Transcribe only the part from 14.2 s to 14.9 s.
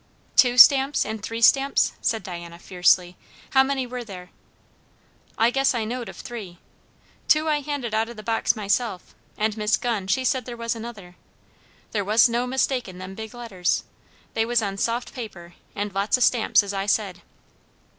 They was on